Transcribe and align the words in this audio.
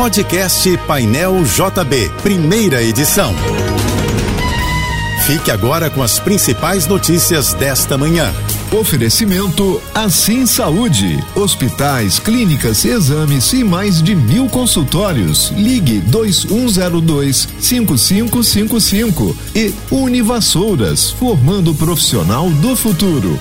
Podcast 0.00 0.78
Painel 0.86 1.44
JB, 1.44 2.10
primeira 2.22 2.82
edição. 2.82 3.34
Fique 5.26 5.50
agora 5.50 5.90
com 5.90 6.02
as 6.02 6.18
principais 6.18 6.86
notícias 6.86 7.52
desta 7.52 7.98
manhã. 7.98 8.32
Oferecimento 8.72 9.78
Assim 9.94 10.46
Saúde. 10.46 11.22
Hospitais, 11.36 12.18
clínicas, 12.18 12.82
exames 12.82 13.52
e 13.52 13.62
mais 13.62 14.02
de 14.02 14.14
mil 14.14 14.48
consultórios. 14.48 15.50
Ligue 15.50 16.00
2102 16.00 17.46
5555 17.60 19.36
e 19.54 19.74
Univassouras, 19.90 21.10
formando 21.10 21.72
o 21.72 21.74
profissional 21.74 22.48
do 22.48 22.74
futuro. 22.74 23.38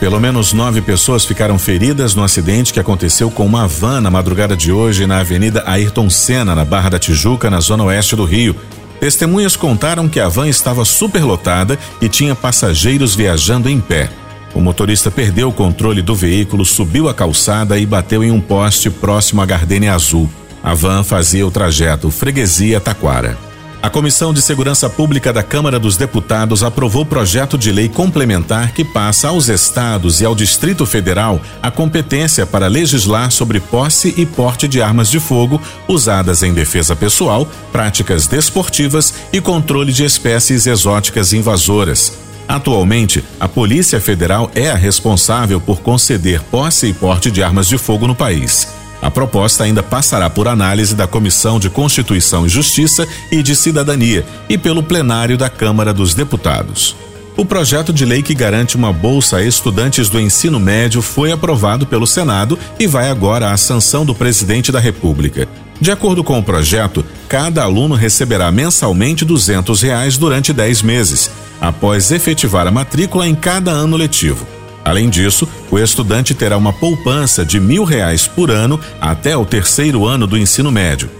Pelo 0.00 0.20
menos 0.20 0.52
nove 0.52 0.80
pessoas 0.80 1.24
ficaram 1.24 1.58
feridas 1.58 2.14
no 2.14 2.22
acidente 2.22 2.72
que 2.72 2.78
aconteceu 2.78 3.30
com 3.32 3.44
uma 3.44 3.66
van 3.66 4.00
na 4.00 4.10
madrugada 4.10 4.56
de 4.56 4.70
hoje 4.70 5.08
na 5.08 5.18
Avenida 5.18 5.64
Ayrton 5.66 6.08
Senna, 6.08 6.54
na 6.54 6.64
Barra 6.64 6.90
da 6.90 6.98
Tijuca, 7.00 7.50
na 7.50 7.58
zona 7.58 7.82
oeste 7.82 8.14
do 8.14 8.24
Rio. 8.24 8.54
Testemunhas 9.00 9.56
contaram 9.56 10.08
que 10.08 10.20
a 10.20 10.28
van 10.28 10.48
estava 10.48 10.84
superlotada 10.84 11.76
e 12.00 12.08
tinha 12.08 12.34
passageiros 12.34 13.16
viajando 13.16 13.68
em 13.68 13.80
pé. 13.80 14.08
O 14.54 14.60
motorista 14.60 15.10
perdeu 15.10 15.48
o 15.48 15.52
controle 15.52 16.00
do 16.00 16.14
veículo, 16.14 16.64
subiu 16.64 17.08
a 17.08 17.14
calçada 17.14 17.76
e 17.76 17.84
bateu 17.84 18.22
em 18.22 18.30
um 18.30 18.40
poste 18.40 18.88
próximo 18.88 19.42
à 19.42 19.46
Gardenia 19.46 19.94
Azul. 19.94 20.30
A 20.62 20.74
van 20.74 21.02
fazia 21.02 21.46
o 21.46 21.50
trajeto 21.50 22.10
Freguesia-Taquara. 22.10 23.47
A 23.80 23.88
Comissão 23.88 24.34
de 24.34 24.42
Segurança 24.42 24.90
Pública 24.90 25.32
da 25.32 25.40
Câmara 25.40 25.78
dos 25.78 25.96
Deputados 25.96 26.64
aprovou 26.64 27.06
projeto 27.06 27.56
de 27.56 27.70
lei 27.70 27.88
complementar 27.88 28.72
que 28.72 28.84
passa 28.84 29.28
aos 29.28 29.48
estados 29.48 30.20
e 30.20 30.24
ao 30.24 30.34
Distrito 30.34 30.84
Federal 30.84 31.40
a 31.62 31.70
competência 31.70 32.44
para 32.44 32.66
legislar 32.66 33.30
sobre 33.30 33.60
posse 33.60 34.12
e 34.16 34.26
porte 34.26 34.66
de 34.66 34.82
armas 34.82 35.08
de 35.08 35.20
fogo 35.20 35.62
usadas 35.86 36.42
em 36.42 36.52
defesa 36.52 36.96
pessoal, 36.96 37.46
práticas 37.70 38.26
desportivas 38.26 39.14
e 39.32 39.40
controle 39.40 39.92
de 39.92 40.04
espécies 40.04 40.66
exóticas 40.66 41.32
invasoras. 41.32 42.12
Atualmente, 42.48 43.22
a 43.38 43.46
Polícia 43.46 44.00
Federal 44.00 44.50
é 44.56 44.70
a 44.70 44.74
responsável 44.74 45.60
por 45.60 45.82
conceder 45.82 46.42
posse 46.50 46.88
e 46.88 46.92
porte 46.92 47.30
de 47.30 47.44
armas 47.44 47.68
de 47.68 47.78
fogo 47.78 48.08
no 48.08 48.14
país. 48.14 48.77
A 49.00 49.10
proposta 49.10 49.64
ainda 49.64 49.82
passará 49.82 50.28
por 50.28 50.48
análise 50.48 50.94
da 50.94 51.06
Comissão 51.06 51.58
de 51.60 51.70
Constituição 51.70 52.46
e 52.46 52.48
Justiça 52.48 53.06
e 53.30 53.42
de 53.42 53.54
Cidadania 53.54 54.26
e 54.48 54.58
pelo 54.58 54.82
plenário 54.82 55.38
da 55.38 55.48
Câmara 55.48 55.92
dos 55.94 56.14
Deputados. 56.14 56.96
O 57.36 57.44
projeto 57.44 57.92
de 57.92 58.04
lei 58.04 58.20
que 58.20 58.34
garante 58.34 58.74
uma 58.74 58.92
bolsa 58.92 59.36
a 59.36 59.44
estudantes 59.44 60.08
do 60.08 60.20
ensino 60.20 60.58
médio 60.58 61.00
foi 61.00 61.30
aprovado 61.30 61.86
pelo 61.86 62.04
Senado 62.04 62.58
e 62.80 62.88
vai 62.88 63.08
agora 63.08 63.52
à 63.52 63.56
sanção 63.56 64.04
do 64.04 64.12
presidente 64.12 64.72
da 64.72 64.80
República. 64.80 65.48
De 65.80 65.92
acordo 65.92 66.24
com 66.24 66.36
o 66.36 66.42
projeto, 66.42 67.04
cada 67.28 67.62
aluno 67.62 67.94
receberá 67.94 68.50
mensalmente 68.50 69.24
duzentos 69.24 69.82
reais 69.82 70.18
durante 70.18 70.52
10 70.52 70.82
meses, 70.82 71.30
após 71.60 72.10
efetivar 72.10 72.66
a 72.66 72.72
matrícula 72.72 73.28
em 73.28 73.36
cada 73.36 73.70
ano 73.70 73.96
letivo. 73.96 74.57
Além 74.88 75.10
disso, 75.10 75.46
o 75.70 75.78
estudante 75.78 76.34
terá 76.34 76.56
uma 76.56 76.72
poupança 76.72 77.44
de 77.44 77.60
mil 77.60 77.84
reais 77.84 78.26
por 78.26 78.50
ano 78.50 78.80
até 78.98 79.36
o 79.36 79.44
terceiro 79.44 80.06
ano 80.06 80.26
do 80.26 80.34
ensino 80.34 80.72
médio. 80.72 81.10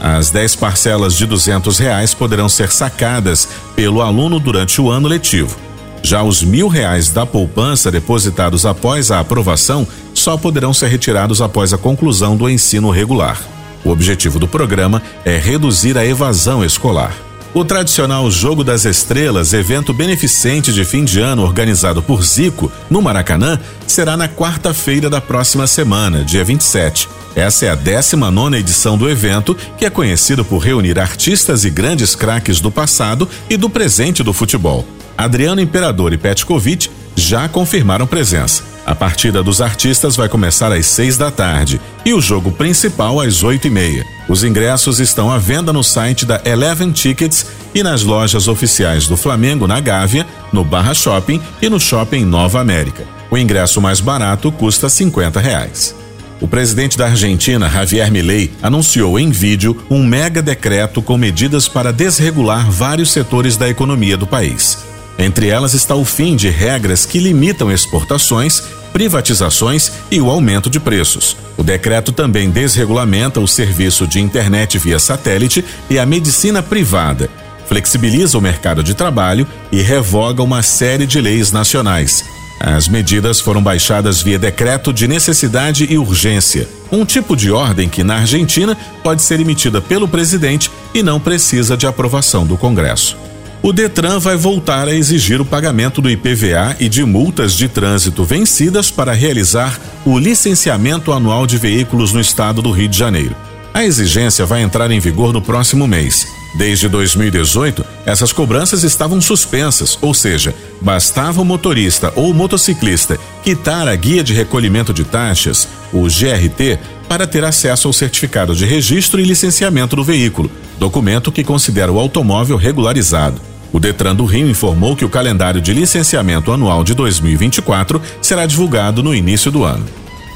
As 0.00 0.30
10 0.30 0.54
parcelas 0.54 1.16
de 1.16 1.26
duzentos 1.26 1.80
reais 1.80 2.14
poderão 2.14 2.48
ser 2.48 2.70
sacadas 2.70 3.48
pelo 3.74 4.02
aluno 4.02 4.38
durante 4.38 4.80
o 4.80 4.88
ano 4.88 5.08
letivo. 5.08 5.56
Já 6.00 6.22
os 6.22 6.44
mil 6.44 6.68
reais 6.68 7.10
da 7.10 7.26
poupança 7.26 7.90
depositados 7.90 8.64
após 8.64 9.10
a 9.10 9.18
aprovação 9.18 9.84
só 10.14 10.36
poderão 10.36 10.72
ser 10.72 10.86
retirados 10.86 11.42
após 11.42 11.72
a 11.72 11.78
conclusão 11.78 12.36
do 12.36 12.48
ensino 12.48 12.88
regular. 12.88 13.36
O 13.84 13.90
objetivo 13.90 14.38
do 14.38 14.46
programa 14.46 15.02
é 15.24 15.36
reduzir 15.36 15.98
a 15.98 16.06
evasão 16.06 16.64
escolar. 16.64 17.27
O 17.58 17.64
tradicional 17.64 18.30
Jogo 18.30 18.62
das 18.62 18.84
Estrelas, 18.84 19.52
evento 19.52 19.92
beneficente 19.92 20.72
de 20.72 20.84
fim 20.84 21.04
de 21.04 21.18
ano 21.18 21.42
organizado 21.42 22.00
por 22.00 22.22
Zico, 22.22 22.70
no 22.88 23.02
Maracanã, 23.02 23.58
será 23.84 24.16
na 24.16 24.28
quarta-feira 24.28 25.10
da 25.10 25.20
próxima 25.20 25.66
semana, 25.66 26.22
dia 26.22 26.44
27. 26.44 27.08
Essa 27.34 27.66
é 27.66 27.70
a 27.70 27.74
19 27.74 28.56
edição 28.56 28.96
do 28.96 29.10
evento, 29.10 29.56
que 29.76 29.84
é 29.84 29.90
conhecido 29.90 30.44
por 30.44 30.58
reunir 30.58 31.00
artistas 31.00 31.64
e 31.64 31.70
grandes 31.70 32.14
craques 32.14 32.60
do 32.60 32.70
passado 32.70 33.28
e 33.50 33.56
do 33.56 33.68
presente 33.68 34.22
do 34.22 34.32
futebol. 34.32 34.86
Adriano 35.16 35.60
Imperador 35.60 36.12
e 36.12 36.16
Petkovic 36.16 36.88
já 37.16 37.48
confirmaram 37.48 38.06
presença. 38.06 38.67
A 38.88 38.94
partida 38.94 39.42
dos 39.42 39.60
artistas 39.60 40.16
vai 40.16 40.30
começar 40.30 40.72
às 40.72 40.86
seis 40.86 41.18
da 41.18 41.30
tarde 41.30 41.78
e 42.06 42.14
o 42.14 42.22
jogo 42.22 42.50
principal 42.50 43.20
às 43.20 43.42
oito 43.42 43.66
e 43.66 43.70
meia. 43.70 44.02
Os 44.26 44.42
ingressos 44.42 44.98
estão 44.98 45.30
à 45.30 45.36
venda 45.36 45.74
no 45.74 45.84
site 45.84 46.24
da 46.24 46.40
Eleven 46.42 46.90
Tickets 46.90 47.44
e 47.74 47.82
nas 47.82 48.02
lojas 48.02 48.48
oficiais 48.48 49.06
do 49.06 49.14
Flamengo 49.14 49.66
na 49.66 49.78
Gávea, 49.78 50.26
no 50.50 50.64
Barra 50.64 50.94
Shopping 50.94 51.38
e 51.60 51.68
no 51.68 51.78
Shopping 51.78 52.24
Nova 52.24 52.60
América. 52.60 53.04
O 53.30 53.36
ingresso 53.36 53.78
mais 53.78 54.00
barato 54.00 54.50
custa 54.50 54.88
50 54.88 55.38
reais. 55.38 55.94
O 56.40 56.48
presidente 56.48 56.96
da 56.96 57.08
Argentina, 57.08 57.68
Javier 57.68 58.10
Milei, 58.10 58.50
anunciou 58.62 59.18
em 59.18 59.30
vídeo 59.30 59.76
um 59.90 60.02
mega 60.02 60.40
decreto 60.40 61.02
com 61.02 61.18
medidas 61.18 61.68
para 61.68 61.92
desregular 61.92 62.70
vários 62.70 63.10
setores 63.10 63.54
da 63.54 63.68
economia 63.68 64.16
do 64.16 64.26
país. 64.26 64.78
Entre 65.18 65.48
elas 65.48 65.74
está 65.74 65.96
o 65.96 66.04
fim 66.04 66.36
de 66.36 66.48
regras 66.48 67.04
que 67.04 67.18
limitam 67.18 67.72
exportações, 67.72 68.62
privatizações 68.92 69.92
e 70.10 70.20
o 70.20 70.30
aumento 70.30 70.68
de 70.68 70.80
preços. 70.80 71.36
O 71.56 71.62
decreto 71.62 72.12
também 72.12 72.50
desregulamenta 72.50 73.40
o 73.40 73.48
serviço 73.48 74.06
de 74.06 74.20
internet 74.20 74.78
via 74.78 74.98
satélite 74.98 75.64
e 75.88 75.98
a 75.98 76.06
medicina 76.06 76.62
privada, 76.62 77.28
flexibiliza 77.66 78.38
o 78.38 78.40
mercado 78.40 78.82
de 78.82 78.94
trabalho 78.94 79.46
e 79.70 79.82
revoga 79.82 80.42
uma 80.42 80.62
série 80.62 81.06
de 81.06 81.20
leis 81.20 81.52
nacionais. 81.52 82.24
As 82.60 82.88
medidas 82.88 83.40
foram 83.40 83.62
baixadas 83.62 84.20
via 84.20 84.38
decreto 84.38 84.92
de 84.92 85.06
necessidade 85.06 85.86
e 85.88 85.96
urgência, 85.96 86.68
um 86.90 87.04
tipo 87.04 87.36
de 87.36 87.52
ordem 87.52 87.88
que 87.88 88.02
na 88.02 88.16
Argentina 88.16 88.76
pode 89.02 89.22
ser 89.22 89.38
emitida 89.38 89.80
pelo 89.80 90.08
presidente 90.08 90.70
e 90.92 91.02
não 91.02 91.20
precisa 91.20 91.76
de 91.76 91.86
aprovação 91.86 92.44
do 92.44 92.56
Congresso 92.56 93.16
o 93.62 93.72
Detran 93.72 94.18
vai 94.18 94.36
voltar 94.36 94.86
a 94.88 94.94
exigir 94.94 95.40
o 95.40 95.44
pagamento 95.44 96.00
do 96.00 96.10
IPVA 96.10 96.76
e 96.78 96.88
de 96.88 97.04
multas 97.04 97.54
de 97.54 97.68
trânsito 97.68 98.24
vencidas 98.24 98.90
para 98.90 99.12
realizar 99.12 99.78
o 100.04 100.18
licenciamento 100.18 101.12
anual 101.12 101.46
de 101.46 101.58
veículos 101.58 102.12
no 102.12 102.20
estado 102.20 102.62
do 102.62 102.70
Rio 102.70 102.88
de 102.88 102.96
Janeiro. 102.96 103.34
A 103.74 103.84
exigência 103.84 104.46
vai 104.46 104.62
entrar 104.62 104.90
em 104.90 105.00
vigor 105.00 105.32
no 105.32 105.42
próximo 105.42 105.86
mês. 105.86 106.26
Desde 106.56 106.88
2018, 106.88 107.84
essas 108.06 108.32
cobranças 108.32 108.82
estavam 108.82 109.20
suspensas, 109.20 109.98
ou 110.00 110.14
seja, 110.14 110.54
bastava 110.80 111.42
o 111.42 111.44
motorista 111.44 112.12
ou 112.16 112.32
motociclista 112.32 113.18
quitar 113.44 113.86
a 113.86 113.94
guia 113.94 114.24
de 114.24 114.32
recolhimento 114.32 114.94
de 114.94 115.04
taxas, 115.04 115.68
o 115.92 116.04
GRT, 116.04 116.78
para 117.08 117.26
ter 117.26 117.44
acesso 117.44 117.88
ao 117.88 117.92
certificado 117.92 118.54
de 118.54 118.66
registro 118.66 119.18
e 119.18 119.24
licenciamento 119.24 119.96
do 119.96 120.04
veículo, 120.04 120.50
documento 120.78 121.32
que 121.32 121.42
considera 121.42 121.90
o 121.90 121.98
automóvel 121.98 122.56
regularizado. 122.56 123.40
O 123.72 123.80
Detran 123.80 124.14
do 124.14 124.24
Rio 124.24 124.48
informou 124.48 124.94
que 124.94 125.04
o 125.04 125.08
calendário 125.08 125.60
de 125.60 125.72
licenciamento 125.72 126.52
anual 126.52 126.84
de 126.84 126.94
2024 126.94 128.00
será 128.20 128.46
divulgado 128.46 129.02
no 129.02 129.14
início 129.14 129.50
do 129.50 129.64
ano. 129.64 129.84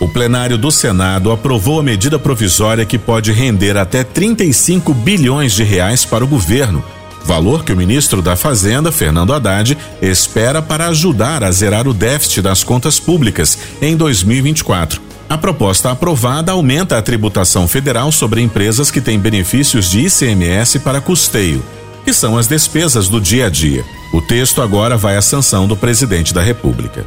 O 0.00 0.08
plenário 0.08 0.58
do 0.58 0.70
Senado 0.70 1.30
aprovou 1.30 1.78
a 1.78 1.82
medida 1.82 2.18
provisória 2.18 2.84
que 2.84 2.98
pode 2.98 3.30
render 3.30 3.76
até 3.76 4.02
35 4.02 4.92
bilhões 4.92 5.52
de 5.52 5.62
reais 5.62 6.04
para 6.04 6.24
o 6.24 6.26
governo, 6.26 6.84
valor 7.24 7.64
que 7.64 7.72
o 7.72 7.76
ministro 7.76 8.20
da 8.20 8.34
Fazenda, 8.34 8.90
Fernando 8.90 9.32
Haddad, 9.32 9.78
espera 10.00 10.60
para 10.60 10.88
ajudar 10.88 11.44
a 11.44 11.52
zerar 11.52 11.86
o 11.86 11.94
déficit 11.94 12.42
das 12.42 12.64
contas 12.64 12.98
públicas 12.98 13.56
em 13.80 13.96
2024. 13.96 15.11
A 15.32 15.38
proposta 15.38 15.90
aprovada 15.90 16.52
aumenta 16.52 16.98
a 16.98 17.00
tributação 17.00 17.66
federal 17.66 18.12
sobre 18.12 18.42
empresas 18.42 18.90
que 18.90 19.00
têm 19.00 19.18
benefícios 19.18 19.90
de 19.90 20.00
ICMS 20.00 20.80
para 20.80 21.00
custeio 21.00 21.64
que 22.04 22.12
são 22.12 22.36
as 22.36 22.46
despesas 22.46 23.08
do 23.08 23.18
dia 23.18 23.46
a 23.46 23.48
dia. 23.48 23.82
O 24.12 24.20
texto 24.20 24.60
agora 24.60 24.94
vai 24.94 25.16
à 25.16 25.22
sanção 25.22 25.66
do 25.66 25.74
presidente 25.74 26.34
da 26.34 26.42
República. 26.42 27.06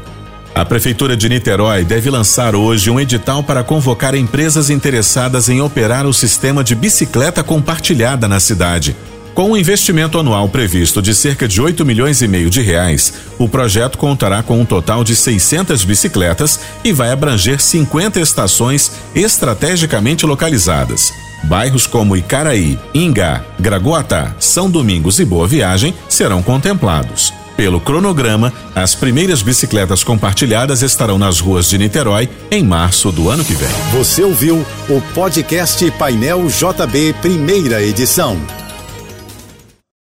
A 0.56 0.66
Prefeitura 0.66 1.16
de 1.16 1.30
Niterói 1.30 1.84
deve 1.84 2.10
lançar 2.10 2.56
hoje 2.56 2.90
um 2.90 3.00
edital 3.00 3.44
para 3.44 3.64
convocar 3.64 4.16
empresas 4.16 4.72
interessadas 4.72 5.48
em 5.48 5.62
operar 5.62 6.08
o 6.08 6.14
sistema 6.14 6.64
de 6.64 6.74
bicicleta 6.74 7.44
compartilhada 7.44 8.28
na 8.28 8.40
cidade. 8.40 8.96
Com 9.36 9.52
um 9.52 9.58
investimento 9.58 10.18
anual 10.18 10.48
previsto 10.48 11.02
de 11.02 11.14
cerca 11.14 11.46
de 11.46 11.62
8 11.62 11.86
milhões 11.86 12.22
e 12.22 12.28
meio 12.28 12.50
de 12.50 12.62
reais, 12.62 13.14
o 13.38 13.50
projeto 13.50 13.98
contará 13.98 14.42
com 14.42 14.62
um 14.62 14.66
total 14.66 15.04
de 15.04 15.14
600 15.14 15.84
bicicletas 15.84 16.62
e 16.86 16.94
vai 16.94 17.12
abranger 17.12 17.60
50 17.60 18.18
estações 18.22 18.94
estrategicamente 19.14 20.26
localizadas. 20.26 21.12
Bairros 21.44 21.86
como 21.86 22.16
Icaraí, 22.16 22.80
Ingá, 22.94 23.44
Gragoatá, 23.60 24.34
São 24.40 24.72
Domingos 24.72 25.20
e 25.20 25.26
Boa 25.26 25.46
Viagem 25.46 25.94
serão 26.08 26.42
contemplados. 26.42 27.34
Pelo 27.58 27.82
cronograma, 27.82 28.54
as 28.74 28.96
primeiras 28.96 29.42
bicicletas 29.42 30.02
compartilhadas 30.02 30.82
estarão 30.82 31.18
nas 31.18 31.42
ruas 31.42 31.70
de 31.70 31.78
Niterói 31.78 32.30
em 32.50 32.64
março 32.64 33.12
do 33.12 33.30
ano 33.30 33.44
que 33.44 33.54
vem. 33.54 33.70
Você 33.92 34.24
ouviu 34.24 34.66
o 34.88 35.02
podcast 35.14 35.92
Painel 35.92 36.48
JB, 36.48 37.16
primeira 37.22 37.84
edição. 37.84 38.40